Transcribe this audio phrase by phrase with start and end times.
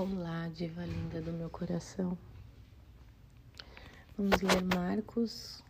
[0.00, 2.16] Olá, diva linda do meu coração.
[4.16, 5.62] Vamos ler Marcos,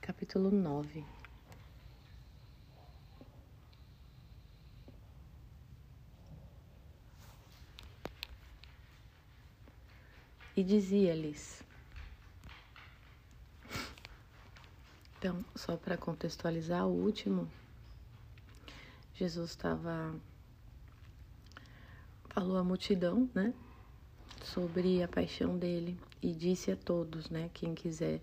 [0.00, 1.04] capítulo 9.
[10.56, 11.62] E dizia-lhes.
[15.18, 17.48] Então, só para contextualizar o último,
[19.14, 20.12] Jesus estava
[22.36, 23.54] falou à multidão, né,
[24.44, 28.20] sobre a paixão dele e disse a todos, né, quem quiser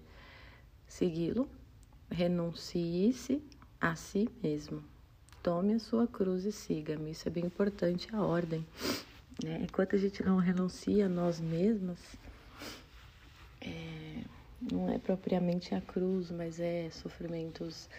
[0.86, 1.50] segui-lo,
[2.12, 3.42] renuncie-se
[3.82, 4.84] a si mesmo.
[5.42, 7.10] Tome a sua cruz e siga-me.
[7.10, 8.64] Isso é bem importante, a ordem.
[9.44, 9.62] Né?
[9.64, 11.98] Enquanto a gente não renuncia a nós mesmos,
[13.62, 14.22] é,
[14.72, 17.90] não é propriamente a cruz, mas é sofrimentos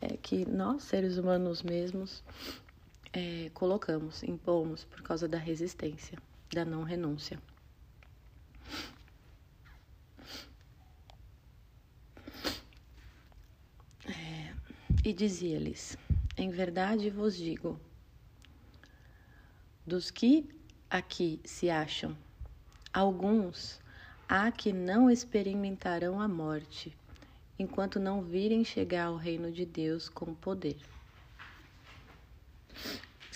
[0.00, 2.24] é, que nós, seres humanos mesmos,
[3.14, 6.18] é, colocamos, impomos por causa da resistência,
[6.52, 7.40] da não renúncia.
[14.06, 14.52] É,
[15.04, 15.96] e dizia-lhes:
[16.36, 17.78] Em verdade vos digo,
[19.86, 20.48] dos que
[20.90, 22.16] aqui se acham,
[22.92, 23.80] alguns
[24.28, 26.96] há que não experimentarão a morte,
[27.56, 30.78] enquanto não virem chegar ao reino de Deus com poder.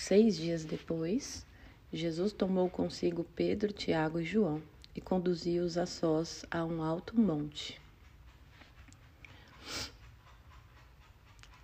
[0.09, 1.45] Seis dias depois,
[1.93, 4.59] Jesus tomou consigo Pedro, Tiago e João
[4.95, 7.79] e conduziu-os a sós a um alto monte.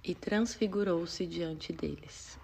[0.03, 2.37] E transfigurou-se diante deles.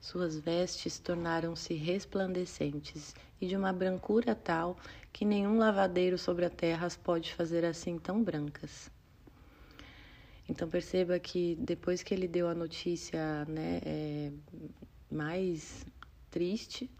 [0.00, 4.78] Suas vestes tornaram-se resplandecentes e de uma brancura tal
[5.12, 8.90] que nenhum lavadeiro sobre a terra as pode fazer assim tão brancas.
[10.48, 14.32] Então perceba que depois que ele deu a notícia, né, é,
[15.12, 15.86] mais
[16.30, 16.90] triste,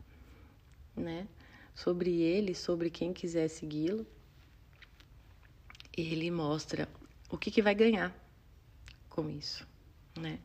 [0.95, 1.27] né,
[1.75, 4.07] sobre ele, sobre quem quiser segui-lo,
[5.97, 6.89] ele mostra
[7.31, 8.15] o que, que vai ganhar
[9.09, 9.67] com isso,
[10.19, 10.39] né?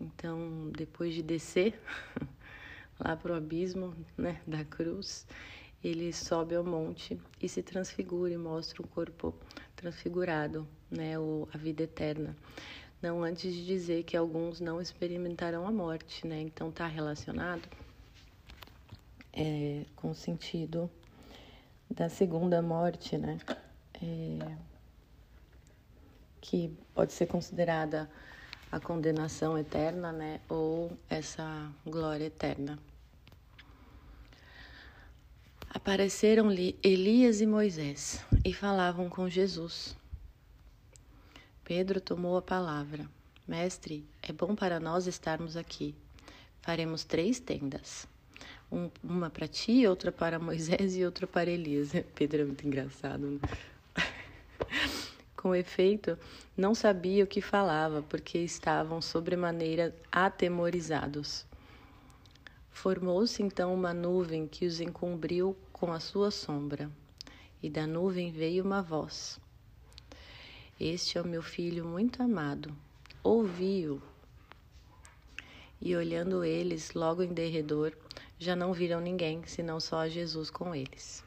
[0.00, 1.80] Então, depois de descer
[3.00, 5.26] lá para o abismo né, da cruz,
[5.82, 9.34] ele sobe ao monte e se transfigura e mostra um corpo
[9.74, 12.36] transfigurado, né, o, a vida eterna.
[13.02, 16.40] Não antes de dizer que alguns não experimentarão a morte, né?
[16.40, 17.68] Então está relacionado
[19.32, 20.90] é, com o sentido
[21.90, 23.38] da segunda morte, né?
[24.02, 24.56] É,
[26.40, 28.10] que pode ser considerada
[28.72, 30.40] a condenação eterna, né?
[30.48, 32.78] Ou essa glória eterna.
[35.68, 39.94] Apareceram-lhe Elias e Moisés e falavam com Jesus.
[41.66, 43.10] Pedro tomou a palavra.
[43.44, 45.96] Mestre, é bom para nós estarmos aqui.
[46.62, 48.06] Faremos três tendas.
[48.70, 51.90] Um, uma para ti, outra para Moisés e outra para Elias.
[52.14, 53.26] Pedro é muito engraçado.
[53.26, 53.40] Né?
[55.34, 56.16] Com efeito,
[56.56, 61.44] não sabia o que falava, porque estavam sobremaneira atemorizados.
[62.70, 66.88] Formou-se então uma nuvem que os encobriu com a sua sombra,
[67.60, 69.40] e da nuvem veio uma voz:
[70.78, 72.70] Este é o meu filho muito amado,
[73.22, 74.02] ouvi-o.
[75.80, 77.96] E olhando eles, logo em derredor,
[78.38, 81.24] já não viram ninguém, senão só Jesus com eles.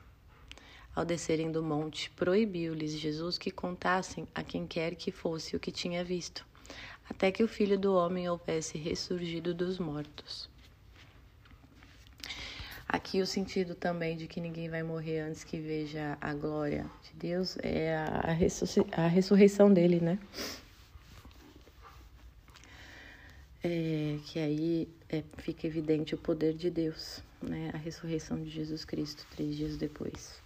[0.96, 5.72] Ao descerem do monte, proibiu-lhes Jesus que contassem a quem quer que fosse o que
[5.72, 6.46] tinha visto,
[7.10, 10.48] até que o filho do homem houvesse ressurgido dos mortos.
[12.92, 17.14] Aqui o sentido também de que ninguém vai morrer antes que veja a glória de
[17.14, 18.34] Deus é a,
[18.98, 20.18] a ressurreição dele, né?
[23.64, 27.70] É, que aí é, fica evidente o poder de Deus, né?
[27.76, 30.42] A ressurreição de Jesus Cristo três dias depois.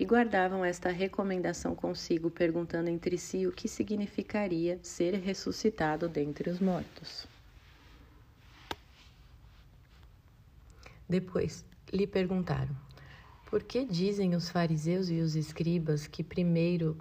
[0.00, 6.58] E guardavam esta recomendação consigo, perguntando entre si o que significaria ser ressuscitado dentre os
[6.58, 7.28] mortos.
[11.06, 12.74] Depois lhe perguntaram:
[13.44, 16.96] Por que dizem os fariseus e os escribas que primeiro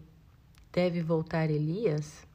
[0.70, 2.28] deve voltar Elias?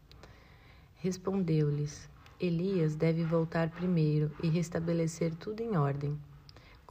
[0.96, 2.08] Respondeu-lhes:
[2.40, 6.18] Elias deve voltar primeiro e restabelecer tudo em ordem.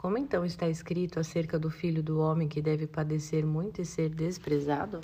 [0.03, 4.09] Como então está escrito acerca do filho do homem que deve padecer muito e ser
[4.09, 4.99] desprezado?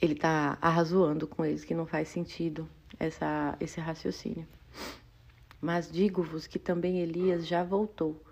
[0.00, 2.68] Ele está arrazoando com eles que não faz sentido
[3.00, 4.46] essa, esse raciocínio.
[5.60, 8.22] Mas digo-vos que também Elias já voltou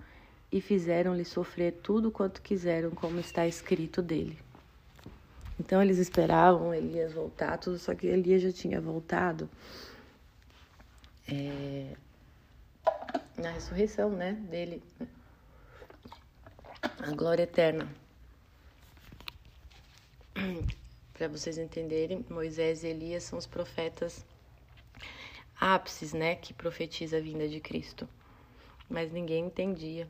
[0.53, 4.39] e fizeram-lhe sofrer tudo quanto quiseram, como está escrito dele.
[5.59, 9.51] Então eles esperavam Elias voltar, tudo, só que Elias já tinha voltado
[11.29, 11.97] é,
[13.37, 14.83] na ressurreição, né, dele,
[16.83, 17.89] a glória eterna.
[21.13, 24.25] Para vocês entenderem, Moisés e Elias são os profetas
[25.59, 28.09] ápices, né, que profetiza a vinda de Cristo.
[28.89, 30.09] Mas ninguém entendia.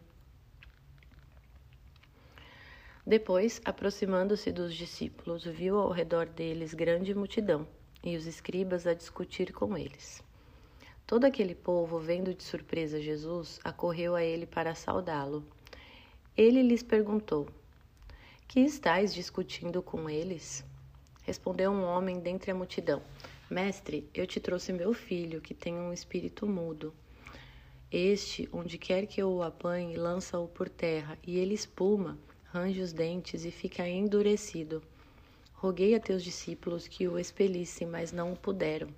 [3.06, 7.66] Depois, aproximando-se dos discípulos, viu ao redor deles grande multidão
[8.02, 10.25] e os escribas a discutir com eles.
[11.06, 15.46] Todo aquele povo, vendo de surpresa Jesus, acorreu a ele para saudá-lo.
[16.36, 17.46] Ele lhes perguntou:
[18.48, 20.64] Que estáis discutindo com eles?
[21.22, 23.00] Respondeu um homem dentre a multidão:
[23.48, 26.92] Mestre, eu te trouxe meu filho, que tem um espírito mudo.
[27.88, 32.18] Este, onde quer que eu o apanhe, lança-o por terra, e ele espuma,
[32.52, 34.82] range os dentes e fica endurecido.
[35.54, 38.88] Roguei a teus discípulos que o expelissem, mas não o puderam.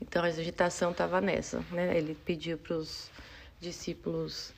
[0.00, 1.96] Então a agitação estava nessa, né?
[1.96, 3.10] Ele pediu para os
[3.60, 4.52] discípulos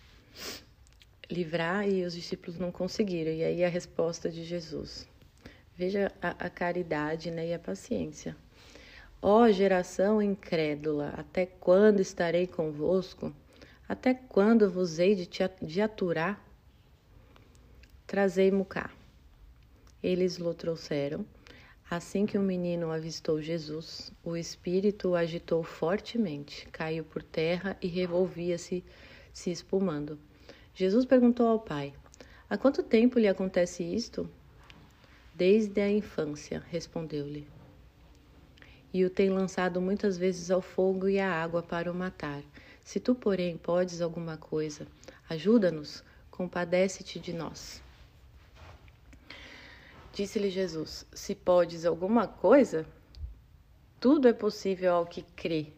[1.30, 3.32] livrar e os discípulos não conseguiram.
[3.32, 5.08] E aí a resposta de Jesus.
[5.76, 8.36] Veja a, a caridade né, e a paciência.
[9.22, 13.34] Ó oh, geração incrédula, até quando estarei convosco?
[13.88, 16.42] Até quando vos hei de, te, de aturar?
[18.06, 18.90] Trazei-mo cá.
[20.02, 21.24] Eles o trouxeram
[21.90, 27.88] Assim que o menino avistou Jesus, o espírito o agitou fortemente, caiu por terra e
[27.88, 28.84] revolvia-se,
[29.32, 30.16] se espumando.
[30.72, 31.92] Jesus perguntou ao pai:
[32.48, 34.30] Há quanto tempo lhe acontece isto?
[35.34, 37.48] Desde a infância, respondeu-lhe.
[38.94, 42.40] E o tem lançado muitas vezes ao fogo e à água para o matar.
[42.84, 44.86] Se tu, porém, podes alguma coisa,
[45.28, 47.82] ajuda-nos, compadece-te de nós.
[50.12, 52.86] Disse-lhe Jesus: Se podes alguma coisa,
[53.98, 55.72] tudo é possível ao que crê.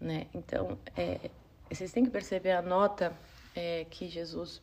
[0.00, 0.26] Né?
[0.34, 1.30] Então, é,
[1.70, 3.16] vocês têm que perceber a nota
[3.54, 4.60] é, que Jesus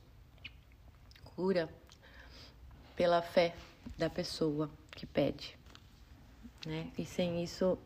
[1.36, 1.70] cura
[2.96, 3.56] pela fé
[3.98, 5.58] da pessoa que pede.
[6.66, 6.92] Né?
[6.98, 7.78] E sem isso,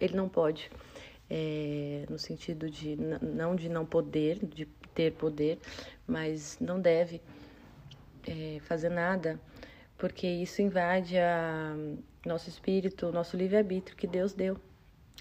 [0.00, 0.70] ele não pode.
[1.28, 5.58] É, no sentido de não de não poder, de ter poder,
[6.06, 7.20] mas não deve
[8.26, 9.40] é, fazer nada
[9.96, 11.74] porque isso invade a
[12.24, 14.56] nosso espírito, nosso livre-arbítrio que Deus deu,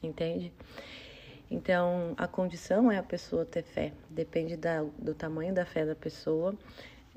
[0.02, 0.52] entende?
[1.54, 5.96] Então, a condição é a pessoa ter fé, depende da, do tamanho da fé da
[5.96, 6.58] pessoa,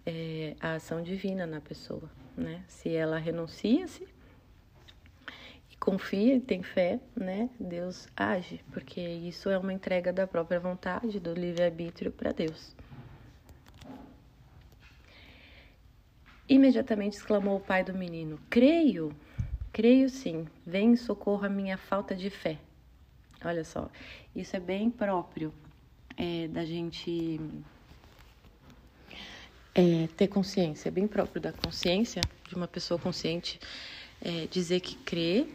[0.05, 2.63] é, a ação divina na pessoa, né?
[2.69, 4.07] Se ela renuncia-se
[5.71, 7.49] e confia e tem fé, né?
[7.59, 12.76] Deus age, porque isso é uma entrega da própria vontade, do livre-arbítrio para Deus.
[16.49, 19.15] Imediatamente exclamou o pai do menino: Creio,
[19.73, 22.59] creio sim, vem em socorro a minha falta de fé.
[23.45, 23.91] Olha só,
[24.35, 25.53] isso é bem próprio
[26.17, 27.41] é, da gente
[29.75, 33.59] é, ter consciência, é bem próprio da consciência, de uma pessoa consciente,
[34.23, 35.49] é, dizer que crê,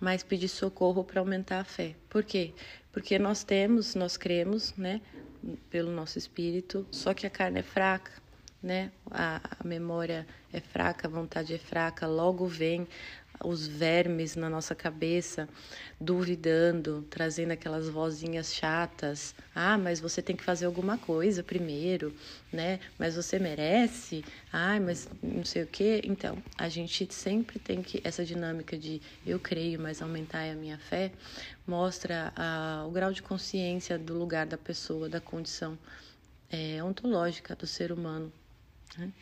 [0.00, 1.96] mas pedir socorro para aumentar a fé.
[2.08, 2.54] Por quê?
[2.92, 5.00] Porque nós temos, nós cremos, né,
[5.68, 8.21] pelo nosso espírito, só que a carne é fraca
[8.62, 8.92] né?
[9.10, 12.86] A, a memória é fraca, a vontade é fraca, logo vem
[13.44, 15.48] os vermes na nossa cabeça,
[16.00, 19.34] duvidando, trazendo aquelas vozinhas chatas.
[19.54, 22.14] Ah, mas você tem que fazer alguma coisa primeiro,
[22.52, 22.78] né?
[22.98, 24.24] Mas você merece.
[24.52, 26.02] Ah, mas não sei o quê.
[26.04, 30.78] Então, a gente sempre tem que essa dinâmica de eu creio, mas aumentar a minha
[30.78, 31.12] fé,
[31.66, 32.32] mostra
[32.86, 35.78] o grau de consciência do lugar da pessoa, da condição
[36.50, 38.32] é, ontológica do ser humano
[38.98, 39.12] né?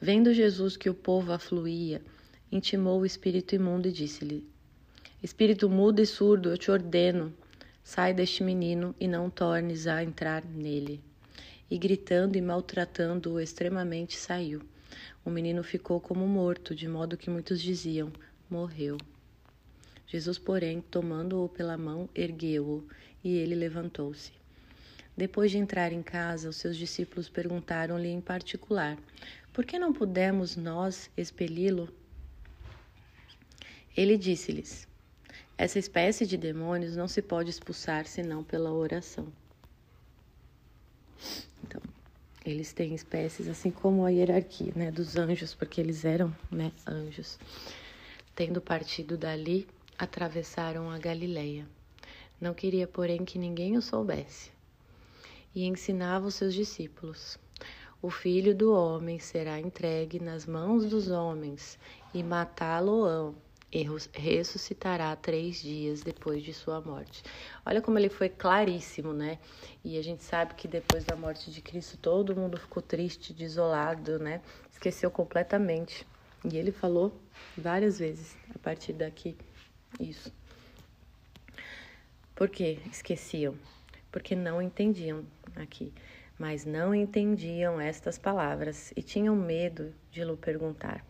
[0.00, 2.02] Vendo Jesus que o povo afluía,
[2.52, 4.46] intimou o espírito imundo e disse-lhe:
[5.22, 7.32] Espírito mudo e surdo, eu te ordeno,
[7.82, 11.00] sai deste menino e não tornes a entrar nele.
[11.70, 14.62] E gritando e maltratando-o extremamente saiu.
[15.24, 18.12] O menino ficou como morto, de modo que muitos diziam:
[18.48, 18.98] Morreu.
[20.06, 22.86] Jesus, porém, tomando-o pela mão, ergueu-o,
[23.24, 24.30] e ele levantou-se.
[25.16, 28.98] Depois de entrar em casa, os seus discípulos perguntaram-lhe em particular:
[29.50, 31.88] Por que não pudemos nós expeli-lo?
[33.96, 34.86] Ele disse-lhes:
[35.56, 39.26] Essa espécie de demônios não se pode expulsar senão pela oração.
[41.64, 41.80] Então,
[42.44, 47.38] eles têm espécies assim como a hierarquia, né, dos anjos, porque eles eram, né, anjos.
[48.34, 49.66] Tendo partido dali,
[49.98, 51.66] atravessaram a Galileia.
[52.38, 54.54] Não queria, porém, que ninguém o soubesse
[55.56, 57.38] e ensinava os seus discípulos.
[58.02, 61.78] o filho do homem será entregue nas mãos dos homens
[62.12, 63.34] e matá-lo-ão
[63.72, 63.82] e
[64.12, 67.22] ressuscitará três dias depois de sua morte.
[67.64, 69.38] Olha como ele foi claríssimo, né?
[69.82, 74.18] E a gente sabe que depois da morte de Cristo todo mundo ficou triste, desolado,
[74.18, 74.42] né?
[74.70, 76.06] Esqueceu completamente.
[76.44, 77.18] E ele falou
[77.56, 79.36] várias vezes a partir daqui
[79.98, 80.30] isso.
[82.34, 83.56] Por que esqueciam?
[84.16, 85.92] Porque não entendiam aqui,
[86.38, 91.04] mas não entendiam estas palavras e tinham medo de lhe perguntar.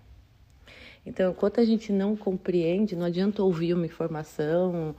[1.07, 4.93] Então, enquanto a gente não compreende, não adianta ouvir uma informação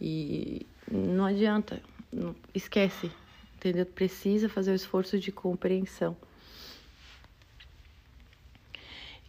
[0.00, 1.80] e não adianta,
[2.52, 3.08] esquece,
[3.54, 3.86] entendeu?
[3.86, 6.16] Precisa fazer o esforço de compreensão.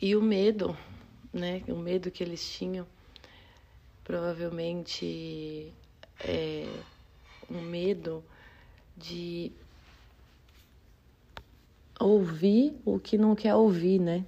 [0.01, 0.75] E o medo,
[1.31, 1.61] né?
[1.67, 2.87] O medo que eles tinham,
[4.03, 5.71] provavelmente
[6.21, 6.65] é
[7.49, 8.23] um medo
[8.95, 9.51] de
[11.99, 14.25] ouvir o que não quer ouvir, né?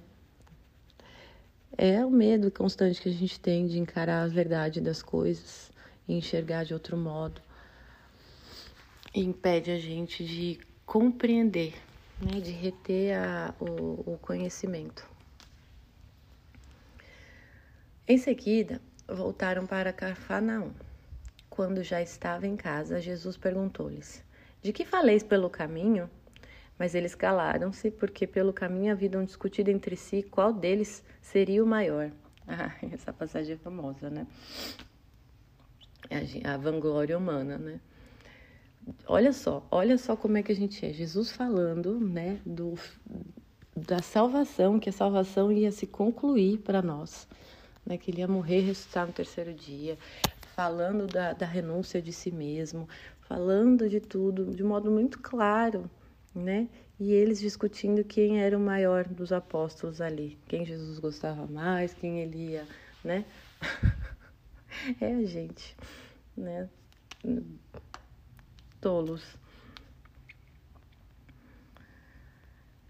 [1.78, 5.70] é o medo constante que a gente tem de encarar a verdade das coisas
[6.08, 7.40] e enxergar de outro modo.
[9.14, 11.74] E impede a gente de compreender,
[12.20, 15.08] né, de reter a, o, o conhecimento.
[18.08, 20.72] Em seguida, voltaram para Cafarnaum.
[21.58, 24.24] Quando já estava em casa, Jesus perguntou-lhes:
[24.62, 26.08] De que faleis pelo caminho?
[26.78, 32.12] Mas eles calaram-se, porque pelo caminho haviam discutido entre si qual deles seria o maior.
[32.46, 34.26] Ah, essa passagem é famosa, né?
[36.08, 37.80] A, a vanglória humana, né?
[39.04, 40.92] Olha só, olha só como é que a gente é.
[40.92, 42.78] Jesus falando, né, do,
[43.76, 47.28] da salvação, que a salvação ia se concluir para nós,
[47.84, 49.98] né, que ele ia morrer e ressuscitar no terceiro dia,
[50.58, 52.88] falando da, da renúncia de si mesmo,
[53.20, 55.88] falando de tudo de modo muito claro,
[56.34, 56.68] né?
[56.98, 62.18] E eles discutindo quem era o maior dos apóstolos ali, quem Jesus gostava mais, quem
[62.18, 62.66] ele ia,
[63.04, 63.24] né?
[65.00, 65.76] é a gente,
[66.36, 66.68] né?
[68.80, 69.36] Tolos.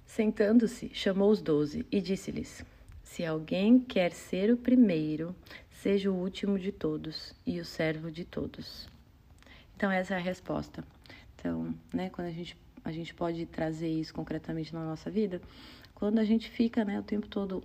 [0.06, 2.64] Sentando-se, chamou os doze e disse-lhes:
[3.02, 5.36] Se alguém quer ser o primeiro,
[5.82, 8.88] seja o último de todos e o servo de todos.
[9.76, 10.84] Então, essa é a resposta.
[11.36, 15.42] Então, né, quando a gente a gente pode trazer isso concretamente na nossa vida
[15.98, 17.60] quando a gente fica né, o tempo todo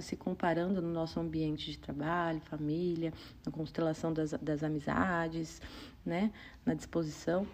[0.00, 3.12] se comparando no nosso ambiente de trabalho, família,
[3.44, 5.60] na constelação das, das amizades,
[6.06, 6.32] né,
[6.64, 7.44] na disposição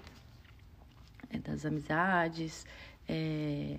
[1.31, 2.67] é, das amizades,
[3.09, 3.79] é,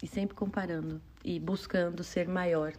[0.00, 2.72] e sempre comparando e buscando ser maior,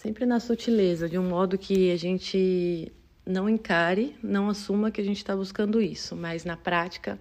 [0.00, 2.90] sempre na sutileza, de um modo que a gente
[3.26, 7.20] não encare, não assuma que a gente está buscando isso, mas na prática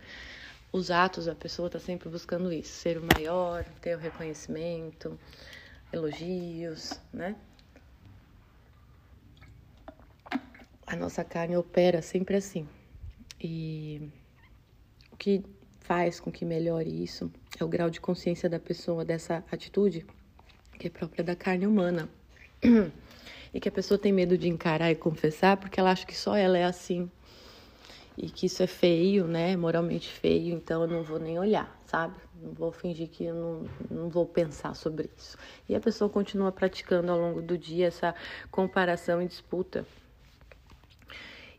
[0.71, 5.19] os atos, a pessoa está sempre buscando isso, ser o maior, ter o reconhecimento,
[5.91, 7.35] elogios, né?
[10.87, 12.65] A nossa carne opera sempre assim.
[13.41, 14.09] E
[15.11, 15.43] o que
[15.81, 20.05] faz com que melhore isso é o grau de consciência da pessoa dessa atitude,
[20.79, 22.07] que é própria da carne humana.
[23.51, 26.35] E que a pessoa tem medo de encarar e confessar porque ela acha que só
[26.35, 27.09] ela é assim
[28.21, 29.55] e que isso é feio, né?
[29.55, 32.19] Moralmente feio, então eu não vou nem olhar, sabe?
[32.35, 35.37] Não vou fingir que eu não, não vou pensar sobre isso.
[35.69, 38.13] E a pessoa continua praticando ao longo do dia essa
[38.51, 39.85] comparação e disputa.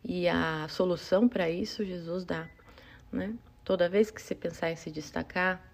[0.04, 2.46] E a solução para isso Jesus dá,
[3.10, 3.34] né?
[3.64, 5.66] Toda vez que você pensar em se destacar,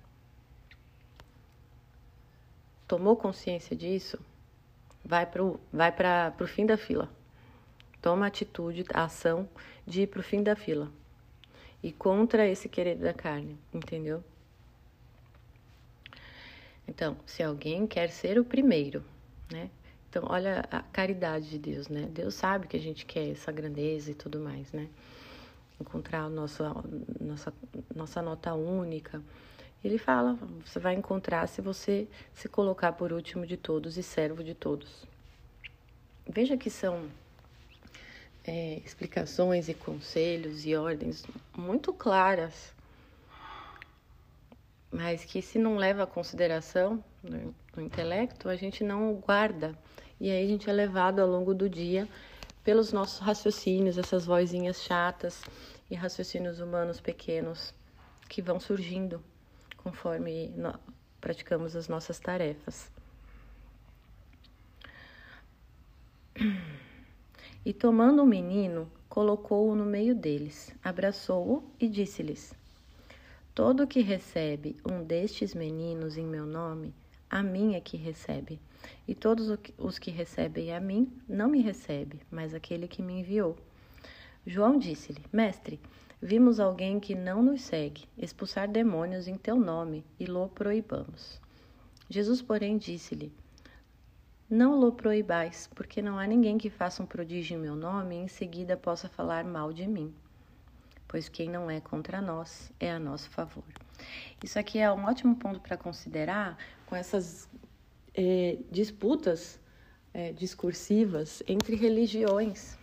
[2.87, 4.21] tomou consciência disso,
[5.07, 5.93] vai para vai
[6.41, 7.09] o fim da fila.
[8.03, 9.49] Toma atitude, ação
[9.87, 10.91] de ir para o fim da fila
[11.83, 14.23] e contra esse querer da carne, entendeu?
[16.89, 19.05] Então, se alguém quer ser o primeiro,
[19.51, 19.71] né?
[20.09, 22.09] Então, olha a caridade de Deus, né?
[22.11, 24.89] Deus sabe que a gente quer essa grandeza e tudo mais, né?
[25.81, 26.75] Encontrar a nossa,
[27.21, 27.53] nossa,
[27.95, 29.21] nossa nota única.
[29.85, 34.43] Ele fala: você vai encontrar se você se colocar por último de todos e servo
[34.43, 35.07] de todos.
[36.29, 37.09] Veja que são
[38.45, 41.25] é, explicações e conselhos e ordens
[41.57, 42.75] muito claras,
[44.91, 49.77] mas que se não leva a consideração no, no intelecto, a gente não guarda.
[50.19, 52.09] E aí a gente é levado ao longo do dia
[52.65, 55.43] pelos nossos raciocínios, essas vozinhas chatas
[55.89, 57.73] e raciocínios humanos pequenos
[58.29, 59.23] que vão surgindo
[59.87, 60.53] conforme
[61.21, 62.91] praticamos as nossas tarefas.
[67.65, 72.53] E tomando o menino, colocou-o no meio deles, abraçou-o e disse-lhes:
[73.55, 76.93] Todo que recebe um destes meninos em meu nome,
[77.31, 78.59] a mim é que recebe.
[79.07, 83.57] E todos os que recebem a mim, não me recebe, mas aquele que me enviou.
[84.45, 85.81] João disse-lhe: Mestre,
[86.27, 91.41] vimos alguém que não nos segue expulsar demônios em teu nome e lo proibamos.
[92.11, 93.33] Jesus, porém, disse-lhe:
[94.51, 98.19] Não lo proibais, porque não há ninguém que faça um prodígio em meu nome e
[98.19, 100.13] em seguida possa falar mal de mim.
[101.07, 103.63] Pois quem não é contra nós é a nosso favor.
[104.43, 107.49] Isso aqui é um ótimo ponto para considerar com essas
[108.13, 109.61] é, disputas
[110.13, 112.77] é, discursivas entre religiões.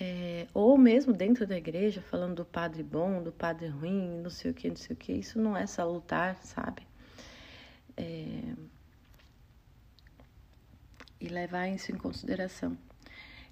[0.00, 4.52] É, ou mesmo dentro da igreja, falando do padre bom, do padre ruim, não sei
[4.52, 6.86] o que, não sei o que, isso não é salutar, sabe?
[7.96, 8.54] É,
[11.20, 12.78] e levar isso em consideração.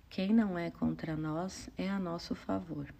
[0.09, 2.95] Quem não é contra nós é a nosso favor.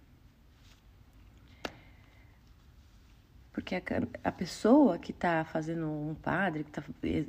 [3.53, 3.81] Porque a,
[4.25, 6.83] a pessoa que está fazendo um padre, que está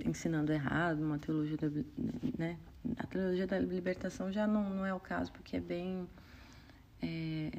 [0.03, 1.57] ensinando errado, uma teologia
[2.37, 2.57] né,
[2.97, 6.07] a teologia da libertação já não, não é o caso, porque é bem.
[7.01, 7.51] É,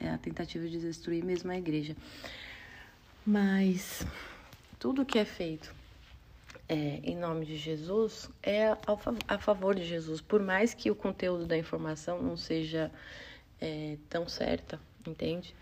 [0.00, 1.96] é a tentativa de destruir mesmo a igreja.
[3.24, 4.06] Mas
[4.78, 5.74] tudo que é feito
[6.68, 8.76] é, em nome de Jesus é
[9.28, 12.90] a favor de Jesus, por mais que o conteúdo da informação não seja
[13.60, 15.54] é, tão certa, entende?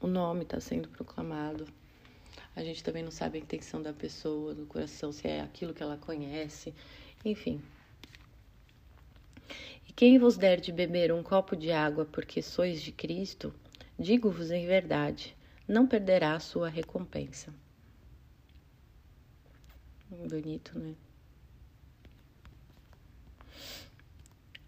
[0.00, 1.66] O nome está sendo proclamado.
[2.54, 5.82] A gente também não sabe a intenção da pessoa, do coração, se é aquilo que
[5.82, 6.74] ela conhece.
[7.24, 7.62] Enfim.
[9.88, 13.54] E quem vos der de beber um copo de água porque sois de Cristo,
[13.98, 15.36] digo-vos em verdade,
[15.68, 17.54] não perderá a sua recompensa.
[20.10, 20.94] Bonito, né?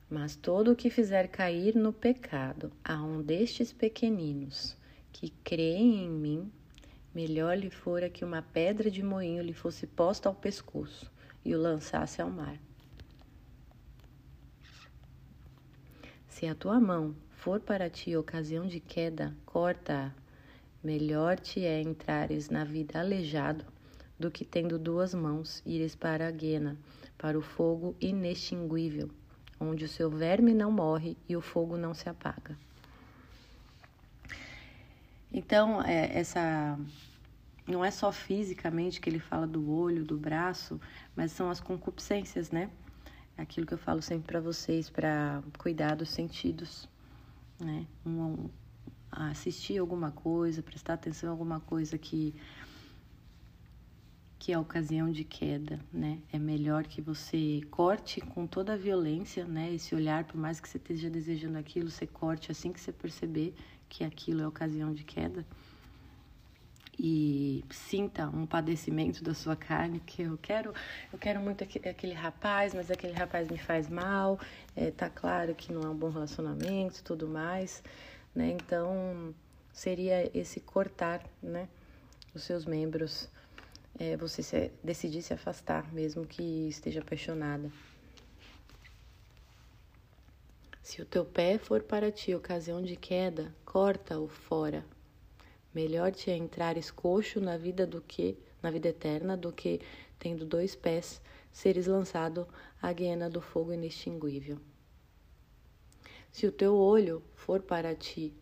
[0.09, 4.77] Mas todo o que fizer cair no pecado a um destes pequeninos
[5.13, 6.53] que creem em mim,
[7.13, 11.13] melhor lhe fora que uma pedra de moinho lhe fosse posta ao pescoço
[11.45, 12.59] e o lançasse ao mar.
[16.29, 20.13] Se a tua mão for para ti ocasião de queda, corta-a.
[20.83, 23.65] Melhor te é entrares na vida aleijado
[24.19, 26.77] do que tendo duas mãos ires para a guena,
[27.17, 29.11] para o fogo inextinguível,
[29.59, 32.57] onde o seu verme não morre e o fogo não se apaga.
[35.33, 36.79] Então, é, essa
[37.67, 40.81] não é só fisicamente que ele fala do olho, do braço,
[41.17, 42.71] mas são as concupiscências, né?
[43.37, 46.89] Aquilo que eu falo sempre para vocês, para cuidar dos sentidos,
[47.59, 47.87] né?
[48.05, 48.49] Um,
[49.11, 52.35] assistir alguma coisa, prestar atenção em alguma coisa que
[54.37, 56.21] que é a ocasião de queda, né?
[56.31, 59.73] É melhor que você corte com toda a violência, né?
[59.73, 63.55] Esse olhar, por mais que você esteja desejando aquilo, você corte assim que você perceber
[63.89, 65.47] que aquilo é ocasião de queda
[66.99, 70.73] e sinta um padecimento da sua carne, que eu quero,
[71.13, 74.39] eu quero muito aquele rapaz, mas aquele rapaz me faz mal,
[74.77, 77.83] é, tá claro que não é um bom relacionamento, tudo mais,
[78.35, 78.51] né?
[78.51, 79.35] Então
[79.73, 81.69] seria esse cortar, né,
[82.35, 83.29] os seus membros,
[83.99, 87.71] é, você se, decidir se afastar, mesmo que esteja apaixonada.
[90.83, 94.85] Se o teu pé for para ti ocasião de queda, corta-o fora
[95.75, 99.81] Melhor te é entrar escoxo na vida do que na vida eterna do que
[100.21, 102.47] tendo dois pés seres lançado
[102.81, 104.59] à guiena do fogo inextinguível.
[106.31, 108.33] Se o teu olho for para ti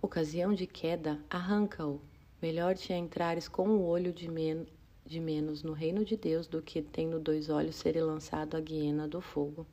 [0.00, 2.00] ocasião de queda, arranca-o.
[2.40, 4.66] Melhor te entrares com o olho de, men
[5.04, 9.08] de menos no reino de Deus do que tendo dois olhos ser lançado à guiena
[9.08, 9.66] do fogo,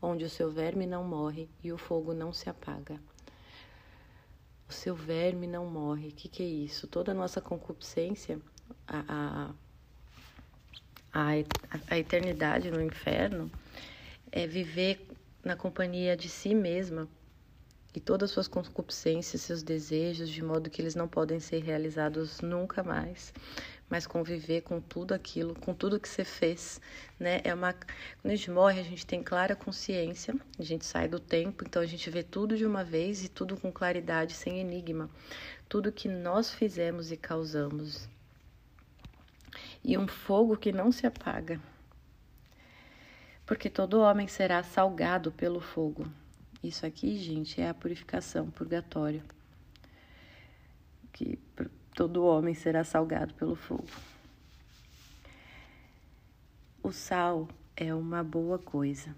[0.00, 3.00] onde o seu verme não morre e o fogo não se apaga
[4.72, 6.08] o seu verme não morre.
[6.08, 6.86] O que, que é isso?
[6.86, 8.40] Toda a nossa concupiscência,
[8.88, 9.52] a,
[11.12, 11.30] a,
[11.90, 13.50] a, eternidade no inferno,
[14.30, 15.06] é viver
[15.44, 17.06] na companhia de si mesma
[17.94, 22.40] e todas as suas concupiscências, seus desejos, de modo que eles não podem ser realizados
[22.40, 23.34] nunca mais
[23.92, 26.80] mas conviver com tudo aquilo, com tudo que você fez,
[27.20, 27.42] né?
[27.44, 31.20] É uma quando a gente morre, a gente tem clara consciência, a gente sai do
[31.20, 35.10] tempo, então a gente vê tudo de uma vez e tudo com claridade, sem enigma.
[35.68, 38.08] Tudo que nós fizemos e causamos.
[39.84, 41.60] E um fogo que não se apaga.
[43.44, 46.06] Porque todo homem será salgado pelo fogo.
[46.64, 49.22] Isso aqui, gente, é a purificação, purgatório.
[51.12, 51.38] Que
[51.94, 53.86] todo homem será salgado pelo fogo.
[56.82, 59.14] O sal é uma boa coisa,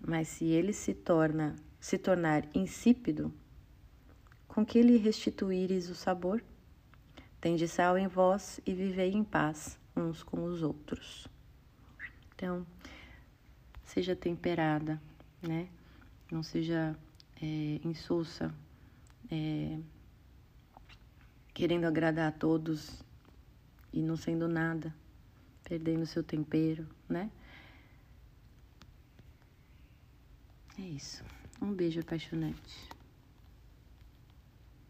[0.00, 3.32] mas se ele se torna se tornar insípido,
[4.46, 6.44] com que lhe restituíres o sabor.
[7.40, 11.26] Tende sal em vós e vivei em paz uns com os outros.
[12.34, 12.66] Então,
[13.84, 15.00] seja temperada,
[15.40, 15.68] né?
[16.30, 16.94] Não seja
[17.40, 18.54] é, insulsa,
[19.30, 19.78] é,
[21.60, 23.02] querendo agradar a todos
[23.92, 24.94] e não sendo nada,
[25.62, 27.30] perdendo seu tempero, né?
[30.78, 31.22] É isso.
[31.60, 32.88] Um beijo apaixonante.